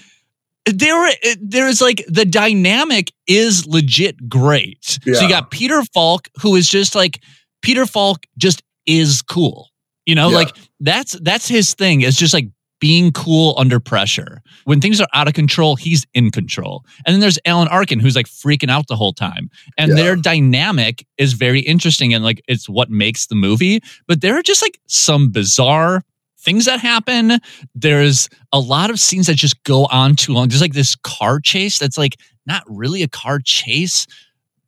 [0.65, 4.83] There, uh, there is like the dynamic is legit great.
[4.83, 7.21] So you got Peter Falk, who is just like
[7.61, 9.69] Peter Falk, just is cool.
[10.05, 10.35] You know, Yeah.
[10.37, 12.01] like that's that's his thing.
[12.01, 12.47] It's just like
[12.81, 14.41] being cool under pressure.
[14.65, 16.83] When things are out of control, he's in control.
[17.05, 19.49] And then there's Alan Arkin, who's like freaking out the whole time.
[19.77, 19.95] And Yeah.
[19.95, 23.79] their dynamic is very interesting and like it's what makes the movie.
[24.07, 26.03] But there are just like some bizarre
[26.45, 27.39] things that happen.
[27.73, 30.47] There's a lot of scenes that just go on too long.
[30.47, 34.07] There's like this car chase that's like not really a car chase,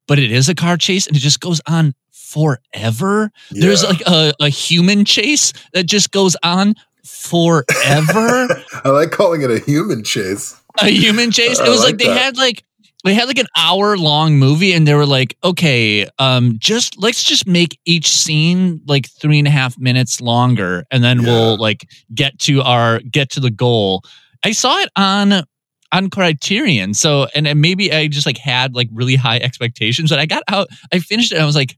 [0.08, 3.32] but it is a car chase and it just goes on forever.
[3.52, 8.48] There's like a, a human chase that just goes on forever.
[8.84, 10.60] I like calling it a human chase.
[10.82, 11.60] a human chase.
[11.60, 12.22] It was like, like they that.
[12.22, 12.64] had like
[13.08, 17.24] they had like an hour long movie and they were like, okay, um, just let's
[17.24, 21.26] just make each scene like three and a half minutes longer, and then Yeah.
[21.28, 24.04] we'll like get to our get to the goal.
[24.44, 25.44] I saw it on
[25.92, 30.20] on Criterion, so and then maybe I just like had like really high expectations, but
[30.20, 31.78] I got out, I finished it, and I was like,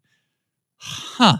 [0.80, 1.38] huh.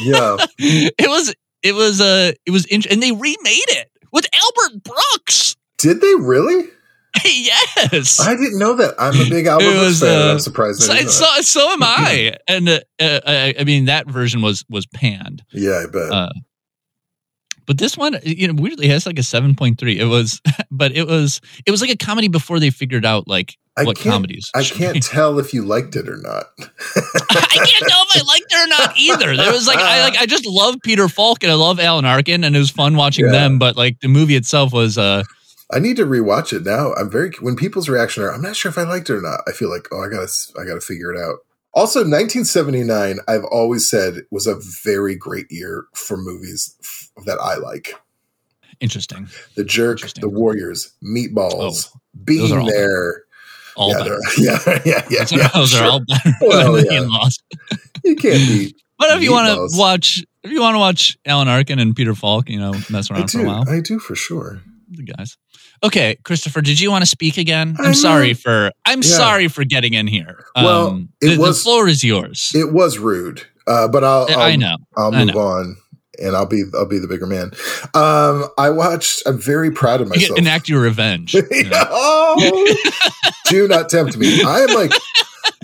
[0.00, 0.36] Yeah.
[0.58, 3.36] it was it was uh it was int- and they remade
[3.68, 5.56] it with Albert Brooks.
[5.78, 6.68] Did they really?
[7.24, 8.20] yes.
[8.20, 8.94] I didn't know that.
[8.98, 10.28] I'm a big Brooks was, fan.
[10.28, 10.82] uh, I'm surprised.
[10.82, 14.06] so, I didn't know so, so am I, and uh, uh, I, I mean that
[14.08, 16.10] version was was panned, Yeah, I bet.
[16.10, 16.30] uh,
[17.66, 19.98] but this one, you know, weirdly has like a seven point three.
[19.98, 23.56] It was, but it was it was like a comedy before they figured out like
[23.76, 24.50] I what comedies.
[24.54, 25.00] I can't be.
[25.00, 26.46] tell if you liked it or not.
[26.58, 29.36] I can't tell if I liked it or not either.
[29.36, 32.42] There was like I like I just love Peter Falk and I love Alan Arkin,
[32.44, 33.32] and it was fun watching Yeah.
[33.32, 33.58] them.
[33.58, 35.22] But like the movie itself was uh
[35.70, 36.92] I need to rewatch it now.
[36.94, 39.40] I'm very when people's reaction are, I'm not sure if I liked it or not.
[39.46, 40.28] I feel like, oh, I gotta,
[40.60, 41.38] I gotta figure it out.
[41.74, 47.56] Also, 1979, I've always said was a very great year for movies f- that I
[47.56, 47.94] like.
[48.80, 49.28] interesting.
[49.54, 50.20] The Jerk, Interesting.
[50.20, 53.24] The Warriors, Meatballs, Oh, Being are all There.
[53.74, 54.18] All yeah, better.
[54.38, 57.28] yeah, yeah, yeah, Those are, yeah, those are all better Well, than yeah.
[58.04, 58.76] You can't beat.
[58.98, 62.14] But if you want to watch, if you want to watch Alan Arkin and Peter
[62.14, 64.60] Falk, you know, mess I around for a while, I do for sure.
[64.90, 65.36] the guys.
[65.84, 67.76] Okay, Christopher, did you want to speak again?
[67.80, 69.08] I'm sorry for I'm Yeah.
[69.08, 70.44] sorry for getting in here.
[70.54, 72.52] Well, um, it the, was- the floor is yours.
[72.54, 74.76] It was rude, uh, but I'll, I'll I know.
[74.96, 75.76] I'll move on,
[76.22, 77.50] and I'll be I'll be the bigger man.
[77.94, 79.22] Um, I watched.
[79.26, 80.38] I'm very proud of You myself.
[80.38, 81.34] enact your revenge.
[81.34, 81.84] you know?
[81.90, 82.76] oh,
[83.46, 84.40] do not tempt me.
[84.44, 84.92] I am like,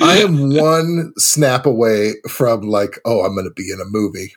[0.02, 4.34] I am one snap away from like, oh, I'm going to be in a movie.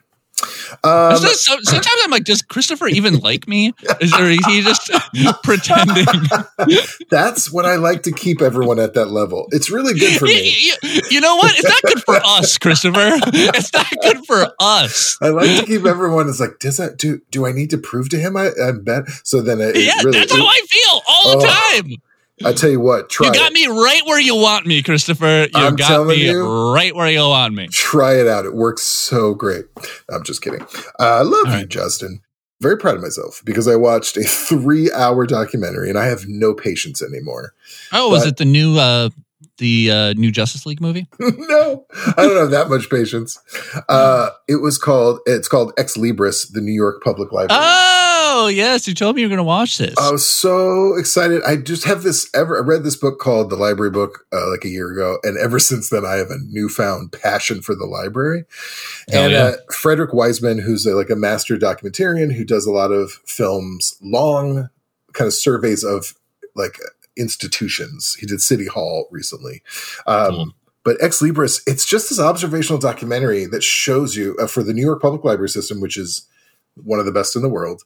[0.84, 3.72] Um, So- so- sometimes I'm like, does Christopher even like me?
[4.00, 4.90] Is or is he just
[5.44, 6.06] pretending?
[7.10, 9.46] that's what I like to keep everyone at that level.
[9.52, 10.50] It's really good for me.
[10.58, 11.52] You, you- you know what?
[11.56, 13.10] It's not good for us, Christopher.
[13.32, 15.18] It's not good for us.
[15.20, 17.20] I like to keep everyone as like, does that do?
[17.30, 19.04] Do I need to prove to him I, I'm bad?
[19.24, 20.18] So then it, it yeah, really.
[20.18, 21.92] that's how I feel all the Oh, time.
[22.44, 23.54] I tell you what, try You got it.
[23.54, 25.42] me right where you want me, Christopher.
[25.44, 26.72] You I'm got telling me you.
[26.74, 27.68] right where you want me.
[27.68, 28.44] Try it out.
[28.44, 29.64] It works so great.
[30.10, 30.62] I'm just kidding.
[30.62, 30.66] Uh,
[31.00, 31.68] I love All you, right.
[31.68, 32.20] Justin.
[32.60, 36.54] Very proud of myself because I watched a three hour documentary and I have no
[36.54, 37.54] patience anymore.
[37.92, 39.08] Oh, was But- it the new uh
[39.58, 41.08] the uh new Justice League movie?
[41.20, 43.38] no, I don't have that much patience.
[43.88, 47.60] Uh, it was called, it's called Ex Libris, the New York Public Library.
[47.60, 48.11] Oh,
[48.48, 49.94] yes, you told me you were going to watch this.
[49.98, 51.42] I was so excited.
[51.44, 52.56] I just have this ever.
[52.56, 55.58] I read this book called The Library Book uh, like a year ago, and ever
[55.60, 58.44] since then, I have a newfound passion for the library.
[59.08, 59.42] Hell and yeah.
[59.42, 63.96] uh, Frederick Wiseman, who's a, like a master documentarian who does a lot of films,
[64.02, 64.68] long
[65.12, 66.14] kind of surveys of
[66.54, 66.78] like
[67.16, 68.14] institutions.
[68.14, 69.62] He did City Hall recently.
[70.06, 70.54] Um, Cool.
[70.84, 74.82] But Ex Libris, it's just this observational documentary that shows you uh, for the New
[74.82, 76.26] York Public Library System, which is
[76.74, 77.84] one of the best in the world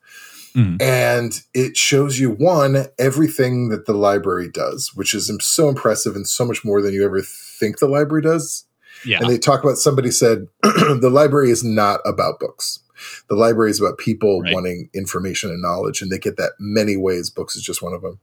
[0.57, 0.81] Mhm.
[0.81, 6.27] and it shows you one everything that the library does which is so impressive and
[6.27, 8.65] so much more than you ever think the library does
[9.05, 9.19] yeah.
[9.21, 12.81] and they talk about somebody said the library is not about books
[13.29, 14.55] the library is about people Right.
[14.55, 18.01] wanting information and knowledge and they get that many ways books is just one of
[18.01, 18.19] them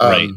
[0.00, 0.30] Right.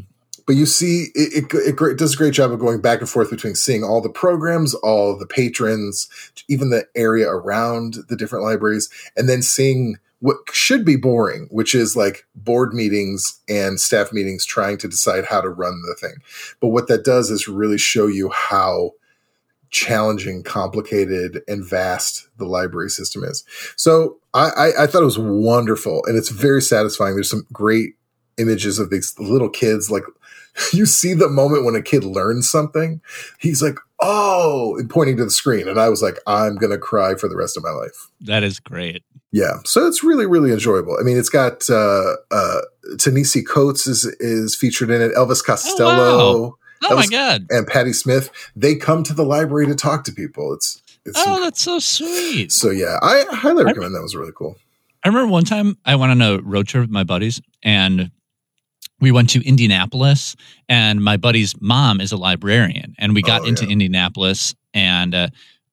[0.47, 3.09] but you see it, it, it, it does a great job of going back and
[3.09, 6.07] forth between seeing all the programs all the patrons
[6.47, 11.75] even the area around the different libraries and then seeing what should be boring which
[11.75, 16.15] is like board meetings and staff meetings trying to decide how to run the thing.
[16.59, 18.93] But what that does is really show you how
[19.69, 23.43] challenging complicated and vast the library system is.
[23.75, 27.13] So I, I i thought it was wonderful and it's very satisfying.
[27.13, 27.91] There's some great
[28.37, 30.03] images of these little kids like
[30.73, 32.99] you see the moment when a kid learns something
[33.39, 37.29] he's like oh pointing to the screen and i was like i'm gonna cry for
[37.29, 38.09] the rest of my life.
[38.19, 39.03] That is great.
[39.41, 42.61] Yeah so it's really really enjoyable i mean it's got uh uh
[42.99, 47.45] Ta-Nehisi Coates is is featured in it Elvis Costello Oh That my was- god.
[47.49, 51.39] and Patti Smith they come to the library to talk to people it's it's Oh,
[51.41, 52.51] that's so sweet.
[52.51, 54.55] so yeah I highly recommend that was really cool
[55.03, 58.09] I remember one time I went on a road trip with my buddies and
[59.01, 60.35] we went to Indianapolis
[60.69, 63.71] and my buddy's mom is a librarian and we got Oh, into yeah.
[63.73, 65.27] Indianapolis and uh,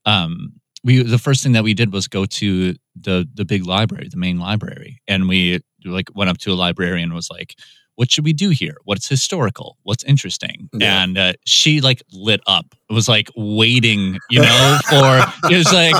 [0.06, 4.08] um we the first thing that we did was go to the the big library,
[4.10, 7.56] the main library, and we like went up to a librarian and was like
[7.96, 8.76] what should we do here?
[8.84, 9.76] What's historical?
[9.82, 10.70] What's interesting?
[10.72, 11.02] Yeah.
[11.02, 12.74] And uh, she like lit up.
[12.88, 15.94] It was like waiting, you know, for it was like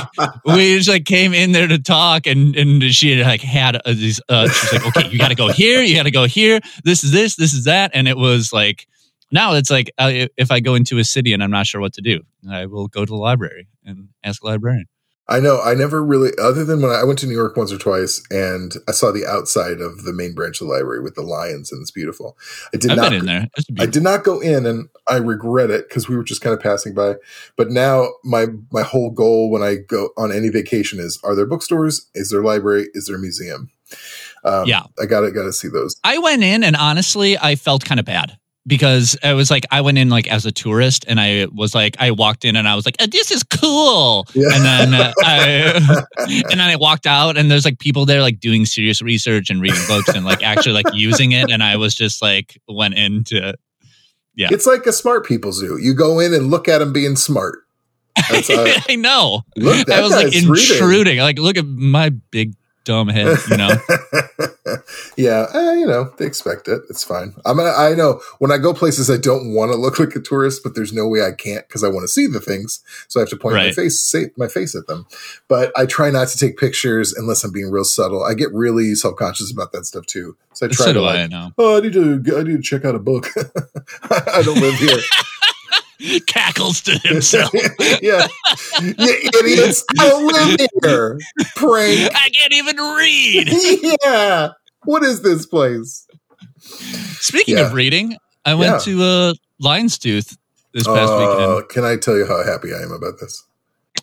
[0.45, 3.81] we just like came in there to talk and and she had like had uh,
[3.87, 6.61] these uh she's like okay you got to go here you got to go here
[6.85, 8.87] this is this this is that and it was like
[9.33, 11.93] now it's like uh, if i go into a city and i'm not sure what
[11.93, 14.87] to do i will go to the library and ask a librarian
[15.29, 15.63] I know.
[15.63, 18.75] I never really, other than when I went to New York once or twice, and
[18.89, 21.81] I saw the outside of the main branch of the library with the lions, and
[21.81, 22.37] it's beautiful.
[22.75, 23.13] I did i've not.
[23.13, 23.47] in there
[23.79, 26.61] I did not go in, and I regret it because we were just kind of
[26.61, 27.15] passing by.
[27.57, 31.47] But now my my whole goal when I go on any vacation is: Are there
[31.47, 32.11] bookstores?
[32.15, 32.89] Is there a library?
[32.93, 33.71] Is there a museum?
[34.45, 34.83] Um, Yeah.
[35.01, 35.95] I gotta gotta see those.
[36.03, 39.81] I went in and honestly, I felt kind of bad because it was like I
[39.81, 42.75] went in like as a tourist and I was like I walked in and I
[42.77, 44.47] was like "Uh, this is cool Yeah.
[44.53, 48.39] and then uh, I and then I walked out and there's like people there like
[48.41, 51.95] doing serious research and reading books and like actually like using it and I was
[51.95, 53.55] just like went into
[54.35, 54.49] yeah.
[54.51, 55.79] It's like a smart people zoo.
[55.79, 57.59] You go in and look at them being smart.
[58.17, 58.41] Uh,
[58.89, 59.91] I know look.
[59.91, 60.77] I was like guy's reading.
[60.77, 63.71] intruding like look at my big dumb head you know
[65.17, 66.83] yeah, eh, you know they expect it.
[66.89, 67.35] It's fine.
[67.45, 67.71] I'm gonna.
[67.71, 70.75] I know when I go places, I don't want to look like a tourist, but
[70.75, 72.83] there's no way I can't because I want to see the things.
[73.09, 75.07] So I have to point my face, say my face at them.
[75.49, 78.23] But I try not to take pictures unless I'm being real subtle.
[78.23, 80.37] I get really self conscious about that stuff too.
[80.55, 81.31] So I try so to I like.
[81.31, 82.23] know Oh, I need to.
[82.37, 83.29] I need to check out a book.
[84.11, 84.99] I don't live here.
[86.27, 87.51] cackles to himself
[88.03, 88.27] yeah,
[88.81, 89.85] you idiots!
[89.99, 91.19] I don't live here.
[91.57, 92.11] Prank.
[92.15, 94.49] I can't even read yeah.
[94.85, 96.07] What is this place?
[97.21, 97.67] Speaking Yeah.
[97.67, 98.79] of reading, I went Yeah.
[98.95, 100.37] to uh, Lion's Tooth
[100.75, 101.69] this past Uh, weekend.
[101.69, 103.45] Can I tell you how happy I am about this?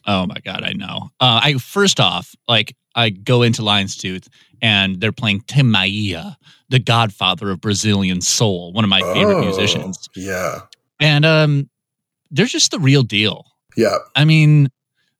[0.08, 1.10] Oh my god, I know.
[1.20, 4.28] Uh, I first off, like I go into Lion's Tooth
[4.62, 6.32] and they're playing Tim Maia,
[6.70, 10.62] the godfather of Brazilian soul, one of my favorite Oh, musicians, Yeah.
[11.00, 11.70] and um,
[12.32, 13.46] they're just the real deal.
[13.76, 13.98] Yeah.
[14.16, 14.70] I mean,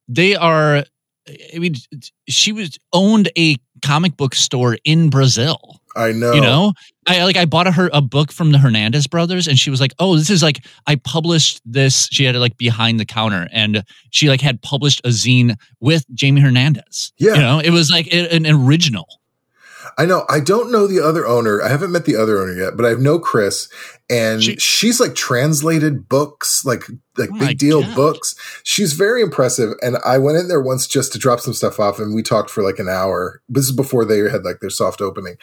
[0.08, 0.84] they are
[1.54, 1.74] I mean,
[2.28, 5.80] she was owned a comic book store in Brazil.
[5.96, 6.32] I know.
[6.32, 6.72] You know,
[7.08, 9.80] I like I bought a, her a book from the Hernandez brothers, and she was
[9.80, 13.48] like, "Oh, this is like I published this." She had it like behind the counter,
[13.52, 17.12] and she like had published a zine with Jaime Hernandez.
[17.18, 17.34] Yeah.
[17.34, 19.06] you know, it was like a- an original.
[19.98, 20.24] I know.
[20.28, 21.62] I don't know the other owner.
[21.62, 23.68] I haven't met the other owner yet, but I know Chris,
[24.08, 26.84] and She- she's like translated books, like
[27.18, 27.94] like Oh big deal God.
[27.96, 28.34] books.
[28.62, 29.74] She's very impressive.
[29.82, 32.48] And I went in there once just to drop some stuff off, and we talked
[32.48, 33.42] for like an hour.
[33.48, 35.36] This is before they had like their soft opening.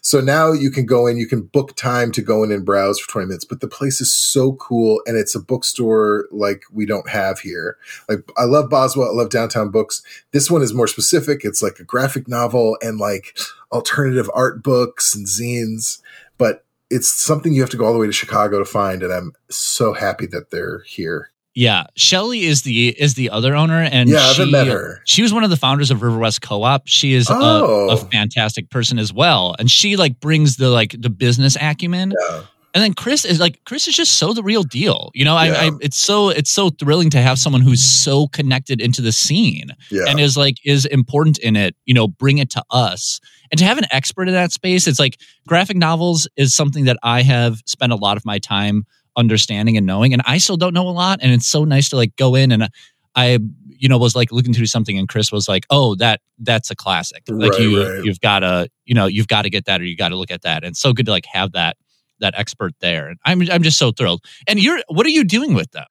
[0.00, 2.98] So now you can go in, you can book time to go in and browse
[2.98, 3.44] for 20 minutes.
[3.44, 7.76] But the place is so cool, and it's a bookstore like we don't have here.
[8.08, 10.02] Like I love Boswell, I love downtown books.
[10.32, 11.44] This one is more specific.
[11.44, 13.36] It's like a graphic novel and like
[13.72, 16.00] alternative art books and zines,
[16.38, 19.02] but it's something you have to go all the way to Chicago to find.
[19.02, 21.30] And I'm so happy that they're here.
[21.54, 25.00] Yeah, Shelly is the is the other owner, and Yeah, she, met her.
[25.04, 26.86] She was one of the founders of Riverwest Co-op.
[26.86, 27.34] She is Oh.
[27.34, 27.96] a, a oh.
[27.96, 32.12] fantastic person as well, and she like brings the like the business acumen.
[32.30, 32.42] Yeah.
[32.74, 35.10] And then Chris is like Chris is just so the real deal.
[35.14, 38.80] You know, I, I it's so it's so thrilling to have someone who's so connected
[38.80, 40.04] into the scene Yeah.
[40.06, 41.74] and is like is important in it.
[41.86, 44.86] You know, bring it to us and to have an expert in that space.
[44.86, 48.84] It's like graphic novels is something that I have spent a lot of my time
[49.16, 51.18] understanding and knowing, and I still don't know a lot.
[51.22, 52.68] And it's so nice to like go in and
[53.16, 53.38] I
[53.80, 56.76] you know was like looking through something and Chris was like, "Oh, that that's a
[56.76, 57.22] classic.
[57.28, 58.04] Like Right, you right.
[58.04, 60.30] you've got to you know you've got to get that or you got to look
[60.30, 61.76] at that." And it's so good to like have that
[62.20, 63.14] that expert there.
[63.24, 64.24] I'm I'm just so thrilled.
[64.46, 65.86] And you're what are you doing with them?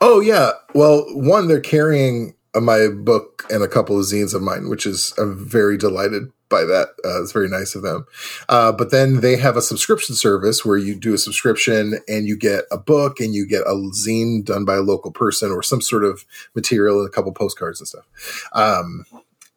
[0.00, 0.52] Oh yeah.
[0.74, 5.14] Well, one, they're carrying my book and a couple of zines of mine, which is
[5.18, 6.88] I'm very delighted by that.
[7.04, 8.04] Uh, it's very nice of them.
[8.48, 12.36] Uh, but then they have a subscription service where you do a subscription and you
[12.36, 15.80] get a book and you get a zine done by a local person or some
[15.80, 18.48] sort of material and a couple postcards and stuff.
[18.52, 19.04] Um,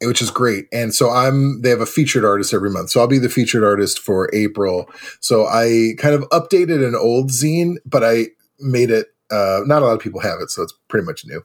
[0.08, 0.66] which is great.
[0.72, 2.90] And so I'm they have a featured artist every month.
[2.90, 4.90] So I'll be the featured artist for April.
[5.20, 8.28] So I kind of updated an old zine, but I
[8.60, 11.44] made it uh, not a lot of people have it, so it's pretty much new.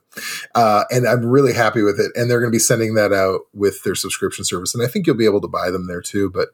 [0.54, 2.12] Uh, and I'm really happy with it.
[2.14, 4.74] And they're going to be sending that out with their subscription service.
[4.74, 6.30] And I think you'll be able to buy them there too.
[6.30, 6.50] But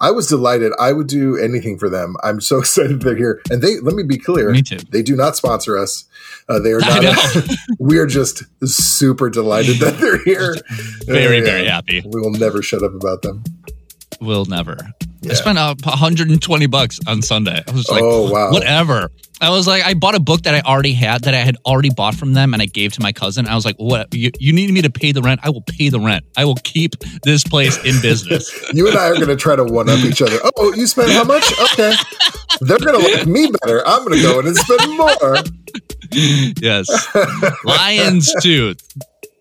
[0.00, 0.72] I was delighted.
[0.78, 2.16] I would do anything for them.
[2.22, 3.40] I'm so excited they're here.
[3.50, 4.78] And they, let me be clear, Me too.
[4.90, 6.04] they do not sponsor us.
[6.48, 7.26] Uh, they are not.
[7.78, 10.54] we are just super delighted that they're here.
[11.06, 12.02] Very, Uh, very happy.
[12.04, 13.44] We will never shut up about them.
[14.24, 14.76] Will never.
[15.20, 15.32] Yeah.
[15.32, 17.62] I spent uh, 120 bucks on Sunday.
[17.66, 18.50] I was like, Oh, wow.
[18.50, 19.10] whatever.
[19.40, 21.90] I was like, I bought a book that I already had that I had already
[21.90, 23.46] bought from them and I gave to my cousin.
[23.46, 24.14] I was like, what?
[24.14, 25.40] You, you need me to pay the rent?
[25.42, 26.24] I will pay the rent.
[26.36, 26.92] I will keep
[27.24, 28.50] this place in business.
[28.74, 30.36] You and I are going to try to one up each other.
[30.56, 31.44] Oh, you spent how much?
[31.72, 31.92] Okay.
[32.60, 33.86] They're going to like me better.
[33.86, 35.36] I'm going to go in and spend more.
[36.60, 36.86] yes.
[37.64, 38.80] Lion's Tooth.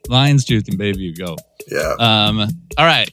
[0.09, 1.37] Lion's Tooth and Baby You Go.
[1.67, 1.95] Yeah.
[1.99, 2.39] Um,
[2.77, 3.09] all right.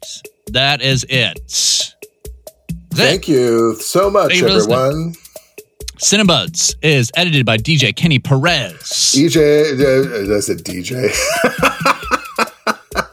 [0.52, 1.38] That is it.
[1.38, 2.94] That's it.
[2.94, 5.14] Thank you so much, Thank everyone.
[5.98, 8.72] Cinebuds is edited by DJ Kenny Perez.
[9.14, 11.10] DJ, uh, I said DJ.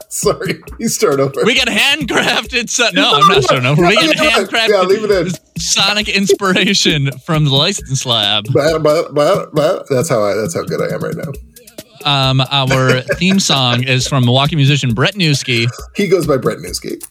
[0.09, 1.43] Sorry, you start over.
[1.45, 2.69] We got handcrafted.
[2.69, 3.85] So- no, I'm not starting over.
[3.85, 4.69] We got handcrafted.
[4.69, 5.31] yeah, leave it in.
[5.59, 8.45] Sonic inspiration from the License Lab.
[8.51, 9.83] Bah, bah, bah.
[9.89, 10.33] That's how I.
[10.33, 11.31] That's how good I am right now.
[12.05, 17.03] Um, our theme song is from Milwaukee musician Brett Newski, He goes by Brett Newski.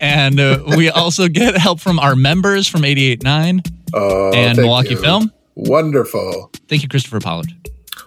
[0.00, 4.96] And uh, we also get help from our members from 88.9 Oh, and Milwaukee you.
[4.98, 5.32] Film.
[5.54, 6.50] Wonderful.
[6.68, 7.48] Thank you, Christopher Pollard.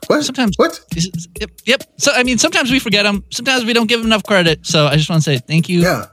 [0.07, 0.23] What?
[0.23, 0.79] Sometimes What?
[1.39, 1.83] Yep, yep.
[1.97, 3.23] So I mean, sometimes we forget them.
[3.31, 4.65] Sometimes we don't give them enough credit.
[4.65, 5.81] So I just want to say thank you.
[5.81, 6.05] Yeah.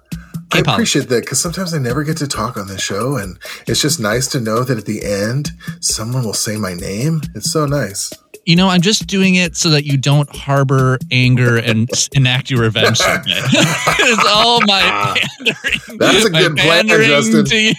[0.52, 3.82] I appreciate that because sometimes I never get to talk on this show, and it's
[3.82, 5.50] just nice to know that at the end
[5.80, 7.20] someone will say my name.
[7.34, 8.12] It's so nice.
[8.46, 12.60] You know, I'm just doing it so that you don't harbor anger and enact your
[12.60, 13.32] revenge someday.
[13.42, 15.16] it's all my ah.
[15.38, 15.98] pandering.
[15.98, 17.74] That's a good plan, Justin.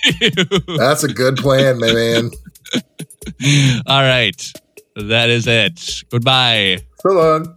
[0.78, 2.32] That's a good plan, my man.
[3.88, 4.54] all right.
[4.98, 6.04] That is it.
[6.10, 6.80] Goodbye.
[7.00, 7.57] So long.